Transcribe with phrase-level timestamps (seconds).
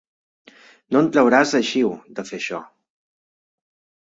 [0.95, 1.91] No en trauràs eixiu,
[2.21, 2.65] de fer això.